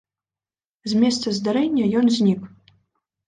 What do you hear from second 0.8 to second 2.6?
З месца здарэння ён знік.